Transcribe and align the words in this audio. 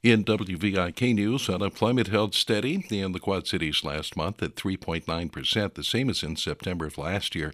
In 0.00 0.22
WVIK 0.22 1.12
News, 1.16 1.50
unemployment 1.50 2.06
held 2.06 2.32
steady 2.32 2.86
in 2.88 3.10
the 3.10 3.18
Quad 3.18 3.48
Cities 3.48 3.82
last 3.82 4.16
month 4.16 4.40
at 4.44 4.54
3.9%, 4.54 5.74
the 5.74 5.82
same 5.82 6.08
as 6.08 6.22
in 6.22 6.36
September 6.36 6.86
of 6.86 6.98
last 6.98 7.34
year. 7.34 7.48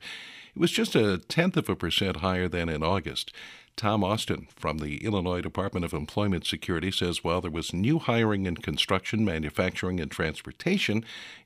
It 0.54 0.60
was 0.60 0.70
just 0.70 0.94
a 0.94 1.17
tenth 1.17 1.57
of 1.57 1.70
a 1.70 1.75
percent 1.75 2.18
higher 2.18 2.46
than 2.46 2.68
in 2.68 2.83
August. 2.83 3.33
Tom 3.76 4.04
Austin 4.04 4.46
from 4.57 4.76
the 4.76 5.02
Illinois 5.07 5.41
Department 5.41 5.86
of 5.86 5.94
Employment 5.94 6.44
Security 6.44 6.91
says 6.91 7.25
while 7.25 7.41
there 7.41 7.50
was 7.50 7.72
new 7.72 7.99
hiring 7.99 8.45
in 8.45 8.57
construction, 8.57 9.25
manufacturing, 9.25 9.99
and 9.99 10.11
transportation, 10.11 10.99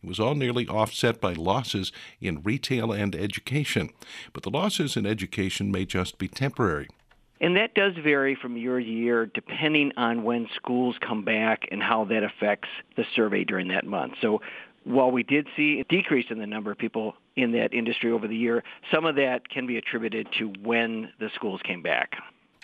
it 0.03 0.09
was 0.09 0.19
all 0.19 0.35
nearly 0.35 0.67
offset 0.67 1.21
by 1.21 1.33
losses 1.33 1.93
in 2.21 2.43
retail 2.43 2.91
and 2.91 3.15
education. 3.15 3.91
But 4.33 4.43
the 4.43 4.51
losses 4.51 4.97
in 4.97 5.07
education 5.07 5.71
may 5.71 5.85
just 5.85 6.19
be 6.19 6.27
temporary. 6.27 6.89
And 7.41 7.57
that 7.57 7.75
does 7.75 7.95
vary 8.03 8.35
from 8.35 8.57
year 8.57 8.79
to 8.79 8.85
year 8.85 9.27
depending 9.27 9.93
on 9.97 10.25
when 10.25 10.49
schools 10.55 10.97
come 11.01 11.25
back 11.25 11.69
and 11.71 11.83
how 11.83 12.05
that 12.07 12.23
affects 12.23 12.69
the 12.97 13.05
survey 13.15 13.45
during 13.45 13.69
that 13.69 13.87
month. 13.87 14.15
So 14.21 14.41
while 14.85 15.11
we 15.11 15.23
did 15.23 15.47
see 15.57 15.81
a 15.81 15.85
decrease 15.85 16.27
in 16.31 16.39
the 16.39 16.47
number 16.47 16.71
of 16.71 16.79
people 16.79 17.15
in 17.37 17.53
that 17.53 17.73
industry 17.73 18.11
over 18.11 18.27
the 18.27 18.37
year, 18.37 18.65
some 18.93 19.05
of 19.05 19.17
that 19.17 19.49
can 19.49 19.67
be 19.67 19.77
attributed 19.77 20.29
to 20.39 20.53
when 20.63 21.13
the 21.21 21.31
schools 21.35 21.61
came 21.63 21.83
back. 21.83 22.17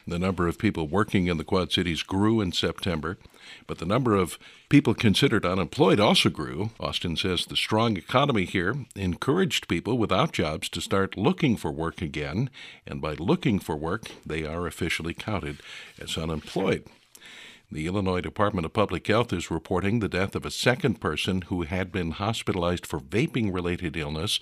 The 0.06 0.18
number 0.18 0.46
of 0.46 0.58
people 0.58 0.86
working 0.86 1.28
in 1.28 1.38
the 1.38 1.44
Quad 1.44 1.72
Cities 1.72 2.02
grew 2.02 2.40
in 2.40 2.52
September, 2.52 3.16
but 3.66 3.78
the 3.78 3.86
number 3.86 4.14
of 4.14 4.38
people 4.68 4.92
considered 4.92 5.46
unemployed 5.46 5.98
also 5.98 6.28
grew. 6.28 6.70
Austin 6.78 7.16
says 7.16 7.46
the 7.46 7.56
strong 7.56 7.96
economy 7.96 8.44
here 8.44 8.74
encouraged 8.94 9.66
people 9.66 9.96
without 9.96 10.32
jobs 10.32 10.68
to 10.70 10.80
start 10.80 11.16
looking 11.16 11.56
for 11.56 11.70
work 11.70 12.02
again, 12.02 12.50
and 12.86 13.00
by 13.00 13.14
looking 13.14 13.58
for 13.58 13.76
work, 13.76 14.10
they 14.26 14.44
are 14.44 14.66
officially 14.66 15.14
counted 15.14 15.60
as 15.98 16.18
unemployed. 16.18 16.84
The 17.74 17.88
Illinois 17.88 18.20
Department 18.20 18.64
of 18.66 18.72
Public 18.72 19.04
Health 19.04 19.32
is 19.32 19.50
reporting 19.50 19.98
the 19.98 20.08
death 20.08 20.36
of 20.36 20.46
a 20.46 20.50
second 20.52 21.00
person 21.00 21.42
who 21.42 21.62
had 21.62 21.90
been 21.90 22.12
hospitalized 22.12 22.86
for 22.86 23.00
vaping 23.00 23.52
related 23.52 23.96
illness. 23.96 24.38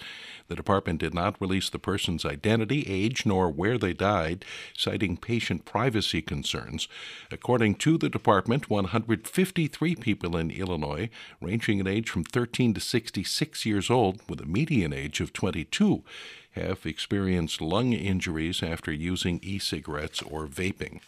The 0.48 0.55
department 0.55 1.00
did 1.00 1.14
not 1.14 1.41
release 1.41 1.70
the 1.70 1.78
person's 1.78 2.27
identity, 2.27 2.84
age, 2.86 3.25
nor 3.25 3.48
where 3.48 3.78
they 3.78 3.94
died, 3.94 4.44
citing 4.77 5.16
patient 5.16 5.64
privacy 5.64 6.20
concerns. 6.20 6.88
According 7.30 7.77
to 7.77 7.97
the 7.97 8.10
department, 8.10 8.69
153 8.69 9.94
people 9.94 10.36
in 10.36 10.50
Illinois, 10.50 11.08
ranging 11.41 11.78
in 11.78 11.86
age 11.86 12.10
from 12.10 12.25
13 12.25 12.75
to 12.75 12.80
66 12.80 13.64
years 13.64 13.88
old, 13.88 14.20
with 14.28 14.42
a 14.42 14.47
median 14.47 14.92
age 14.92 15.22
of 15.22 15.33
22, 15.33 16.05
have 16.50 16.84
experienced 16.84 17.62
lung 17.62 17.94
injuries 17.94 18.62
after 18.62 18.92
using 18.92 19.41
e 19.42 19.58
cigarettes 19.58 20.20
or 20.20 20.47
vaping. 20.47 21.00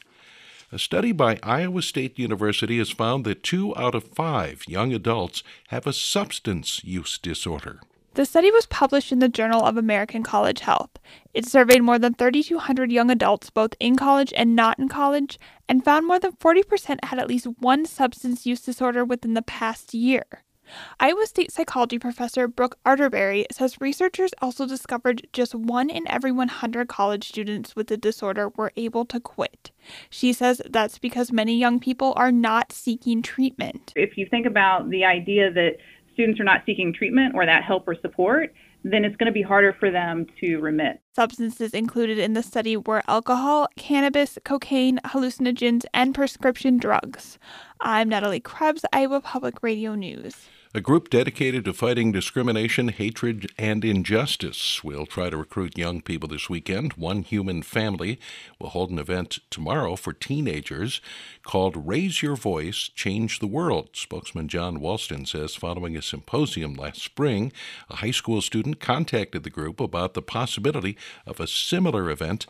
A 0.73 0.79
study 0.79 1.13
by 1.13 1.39
Iowa 1.43 1.83
State 1.83 2.19
University 2.19 2.79
has 2.79 2.91
found 2.91 3.25
that 3.25 3.43
two 3.43 3.77
out 3.77 3.95
of 3.95 4.05
five 4.05 4.65
young 4.67 4.93
adults 4.93 5.43
have 5.69 5.87
a 5.87 5.93
substance 5.93 6.83
use 6.85 7.19
disorder. 7.19 7.81
The 8.15 8.25
study 8.25 8.53
was 8.53 8.67
published 8.67 9.11
in 9.11 9.19
the 9.19 9.29
Journal 9.29 9.63
of 9.63 9.77
American 9.77 10.23
College 10.23 10.61
Health. 10.61 10.91
It 11.33 11.47
surveyed 11.47 11.83
more 11.83 11.99
than 11.99 12.15
3,200 12.15 12.93
young 12.93 13.11
adults, 13.11 13.51
both 13.51 13.75
in 13.81 13.97
college 13.97 14.33
and 14.37 14.55
not 14.55 14.79
in 14.79 14.89
college, 14.89 15.39
and 15.69 15.85
found 15.85 16.07
more 16.07 16.21
than 16.21 16.33
40% 16.33 17.05
had 17.05 17.19
at 17.19 17.29
least 17.29 17.49
one 17.59 17.85
substance 17.85 18.47
use 18.47 18.61
disorder 18.61 19.05
within 19.05 19.35
the 19.35 19.43
past 19.43 19.95
year. 19.95 20.44
Iowa 21.01 21.27
State 21.27 21.53
psychology 21.53 21.99
professor 21.99 22.49
Brooke 22.49 22.79
Arterberry 22.85 23.45
says 23.53 23.81
researchers 23.81 24.31
also 24.41 24.67
discovered 24.67 25.27
just 25.33 25.55
one 25.55 25.91
in 25.91 26.09
every 26.09 26.33
100 26.33 26.89
college 26.89 27.29
students 27.29 27.77
with 27.77 27.89
the 27.89 27.97
disorder 27.97 28.49
were 28.51 28.73
able 28.77 29.05
to 29.07 29.21
quit. 29.21 29.71
She 30.11 30.33
says 30.33 30.63
that's 30.71 30.99
because 30.99 31.33
many 31.33 31.57
young 31.59 31.81
people 31.81 32.13
are 32.17 32.33
not 32.33 32.73
seeking 32.73 33.23
treatment. 33.23 33.93
If 33.97 34.17
you 34.17 34.27
think 34.27 34.47
about 34.47 34.91
the 34.91 35.05
idea 35.05 35.53
that 35.53 35.77
students 36.13 36.41
are 36.41 36.45
not 36.45 36.63
seeking 36.65 36.93
treatment 36.93 37.35
or 37.35 37.45
that 37.45 37.65
help 37.65 37.87
or 37.87 37.97
support, 38.01 38.55
then 38.85 39.05
it's 39.05 39.17
going 39.17 39.27
to 39.27 39.33
be 39.33 39.43
harder 39.43 39.75
for 39.79 39.91
them 39.91 40.27
to 40.41 40.59
remit. 40.59 41.01
Substances 41.15 41.75
included 41.75 42.19
in 42.19 42.33
the 42.33 42.43
study 42.43 42.77
were 42.77 43.05
alcohol, 43.07 43.69
cannabis, 43.77 44.37
cocaine, 44.45 44.99
hallucinogens, 45.05 45.85
and 45.95 46.13
prescription 46.13 46.77
drugs. 46.77 47.39
I'm 47.81 48.09
Natalie 48.09 48.41
Krebs, 48.41 48.85
Iowa 48.93 49.21
Public 49.21 49.63
Radio 49.63 49.95
News. 49.95 50.49
A 50.77 50.81
group 50.81 51.09
dedicated 51.09 51.65
to 51.67 51.73
fighting 51.73 52.11
discrimination, 52.11 52.89
hatred, 52.89 53.47
and 53.57 53.85
injustice 53.85 54.83
will 54.83 55.07
try 55.07 55.31
to 55.31 55.37
recruit 55.37 55.79
young 55.79 56.01
people 56.01 56.29
this 56.29 56.51
weekend. 56.51 56.95
One 56.95 57.23
Human 57.23 57.63
Family 57.63 58.19
will 58.59 58.71
hold 58.71 58.91
an 58.91 58.99
event 58.99 59.39
tomorrow 59.51 59.95
for 59.95 60.13
teenagers 60.13 61.01
called 61.45 61.87
Raise 61.87 62.23
Your 62.23 62.35
Voice, 62.35 62.91
Change 62.93 63.39
the 63.39 63.47
World. 63.47 63.91
Spokesman 63.93 64.49
John 64.49 64.81
Walston 64.81 65.29
says 65.29 65.55
following 65.55 65.97
a 65.97 66.03
symposium 66.03 66.75
last 66.75 67.03
spring, 67.03 67.53
a 67.89 67.97
high 67.97 68.11
school 68.11 68.43
student 68.43 68.81
contacted 68.81 69.45
the 69.45 69.51
group 69.51 69.79
about 69.79 70.15
the 70.15 70.23
possibility 70.23 70.99
of 71.27 71.41
a 71.41 71.47
similar 71.47 72.11
event 72.11 72.47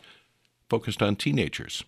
focused 0.69 1.01
on 1.01 1.15
teenagers 1.15 1.83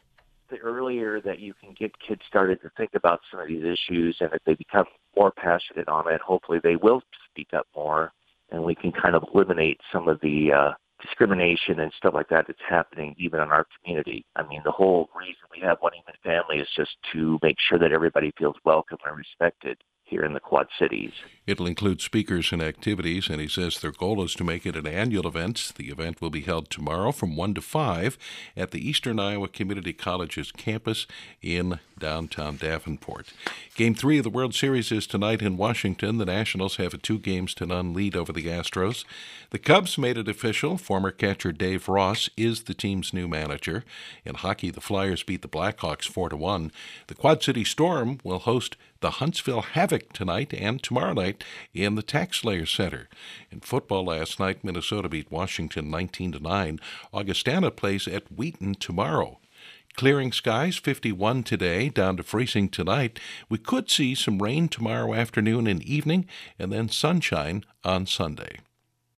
the 0.50 0.58
earlier 0.60 1.20
that 1.22 1.40
you 1.40 1.54
can 1.54 1.74
get 1.78 1.92
kids 2.00 2.22
started 2.28 2.62
to 2.62 2.70
think 2.78 2.92
about 2.96 3.20
some 3.30 3.40
of 3.40 3.48
these 3.48 3.64
issues 3.64 4.18
and 4.20 4.30
if 4.34 4.42
they 4.46 4.54
become 4.54 4.86
more 5.16 5.32
passionate 5.32 5.88
on 5.88 6.12
it, 6.12 6.22
hopefully 6.22 6.60
they 6.64 6.76
will 6.76 7.02
speak 7.30 7.50
up 7.54 7.68
more 7.76 8.12
and 8.52 8.64
we 8.64 8.76
can 8.76 8.92
kind 8.92 9.16
of 9.16 9.24
eliminate 9.34 9.80
some 9.92 10.08
of 10.08 10.20
the 10.22 10.52
uh, 10.54 10.72
discrimination 11.02 11.80
and 11.80 11.92
stuff 11.98 12.14
like 12.14 12.30
that 12.30 12.46
that's 12.48 12.60
happening 12.68 13.14
even 13.18 13.42
in 13.42 13.50
our 13.50 13.66
community. 13.82 14.26
I 14.36 14.48
mean, 14.48 14.62
the 14.64 14.72
whole 14.72 15.10
reason 15.16 15.44
we 15.52 15.62
have 15.62 15.78
One 15.82 15.94
Human 15.94 16.16
Family 16.24 16.62
is 16.62 16.70
just 16.76 16.96
to 17.14 17.38
make 17.44 17.58
sure 17.68 17.78
that 17.80 17.92
everybody 17.92 18.32
feels 18.38 18.56
welcome 18.64 18.98
and 19.06 19.18
respected 19.18 19.78
here 20.08 20.24
in 20.24 20.34
the 20.34 20.40
Quad 20.40 20.68
Cities. 20.80 21.12
It'll 21.46 21.68
include 21.68 22.02
speakers 22.02 22.52
and 22.52 22.62
activities, 22.62 23.30
and 23.30 23.40
he 23.40 23.48
says 23.48 23.80
their 23.80 23.92
goal 23.92 24.24
is 24.24 24.34
to 24.36 24.44
make 24.44 24.66
it 24.66 24.76
an 24.76 24.88
annual 24.88 25.28
event. 25.28 25.74
The 25.78 25.90
event 25.90 26.22
will 26.22 26.30
be 26.30 26.42
held 26.42 26.70
tomorrow 26.70 27.12
from 27.12 27.36
1 27.36 27.54
to 27.54 27.62
5 27.62 28.18
at 28.58 28.72
the 28.72 28.86
Eastern 28.86 29.20
Iowa 29.20 29.48
Community 29.48 29.94
College's 29.94 30.52
campus 30.52 31.08
in 31.42 31.80
downtown 32.00 32.58
Davenport. 32.58 33.34
Game 33.76 33.96
three 33.96 34.18
of 34.18 34.24
the 34.24 34.30
World 34.30 34.54
Series 34.54 34.92
is 34.92 35.08
tonight 35.08 35.42
in 35.42 35.58
Washington. 35.58 36.18
The 36.18 36.26
Nationals 36.26 36.76
have 36.76 36.94
a 36.94 36.98
two 36.98 37.18
games 37.18 37.54
to 37.56 37.66
none 37.66 37.94
lead 37.94 38.16
over 38.16 38.34
the 38.34 38.48
Astros. 38.48 39.06
The 39.52 39.60
Cubs 39.60 39.98
made 39.98 40.18
it 40.18 40.28
official. 40.28 40.78
Former 40.78 41.12
catcher 41.12 41.52
Dave 41.52 41.88
Ross 41.88 42.30
is 42.36 42.64
the 42.64 42.74
team's 42.74 43.14
new 43.14 43.28
manager. 43.28 43.86
In 44.26 44.36
hockey, 44.36 44.70
the 44.70 44.82
Flyers 44.82 45.24
beat 45.24 45.42
the 45.42 45.48
Blackhawks 45.48 46.08
4 46.08 46.30
to 46.30 46.38
1. 46.38 46.72
The 47.08 47.16
Quad 47.16 47.42
City 47.42 47.64
Storm 47.64 48.20
will 48.24 48.40
host 48.40 48.76
the 49.00 49.12
Huntsville 49.12 49.62
Havoc 49.62 50.14
tonight 50.14 50.54
and 50.54 50.82
tomorrow 50.82 51.14
night 51.14 51.44
in 51.74 51.96
the 51.96 52.04
TaxSlayer 52.04 52.68
Center. 52.68 53.08
In 53.52 53.60
football 53.60 54.06
last 54.06 54.40
night, 54.40 54.64
Minnesota 54.64 55.10
beat 55.10 55.32
Washington 55.32 55.90
19 55.90 56.34
to 56.34 56.40
9. 56.40 56.80
Augustana 57.14 57.72
plays 57.72 58.08
at 58.08 58.32
Wheaton 58.32 58.76
tomorrow. 58.76 59.40
Clearing 59.96 60.32
skies 60.32 60.78
51 60.78 61.44
today, 61.44 61.90
down 61.90 62.18
to 62.18 62.24
freezing 62.24 62.70
tonight. 62.70 63.20
We 63.50 63.58
could 63.58 63.90
see 63.90 64.14
some 64.14 64.42
rain 64.42 64.70
tomorrow 64.70 65.14
afternoon 65.16 65.66
and 65.66 65.82
evening, 65.82 66.28
and 66.60 66.72
then 66.72 66.90
sunshine 66.90 67.66
on 67.84 68.06
Sunday. 68.06 68.60